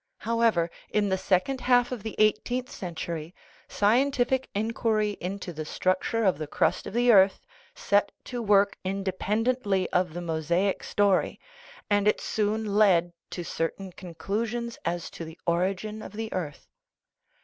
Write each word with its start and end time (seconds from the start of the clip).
However, 0.17 0.71
in 0.89 1.09
the 1.09 1.17
second 1.19 1.61
half 1.61 1.91
of 1.91 2.01
the 2.01 2.15
eighteenth 2.17 2.71
century, 2.71 3.35
scientific 3.69 4.49
inquiry 4.55 5.15
into 5.21 5.53
the 5.53 5.63
structure 5.63 6.23
of 6.23 6.39
the 6.39 6.47
crust 6.47 6.87
of 6.87 6.93
the 6.95 7.11
earth 7.11 7.45
set 7.75 8.11
to 8.23 8.41
work 8.41 8.79
independently 8.83 9.87
of 9.91 10.15
the 10.15 10.21
Mosaic 10.21 10.81
story, 10.83 11.39
and 11.87 12.07
it 12.07 12.19
soon 12.19 12.75
led 12.77 13.13
to 13.29 13.43
certain 13.43 13.91
conclusions 13.91 14.79
as 14.85 15.11
to 15.11 15.23
the 15.23 15.37
origin 15.45 16.01
of 16.01 16.13
the 16.13 16.33
earth. 16.33 16.67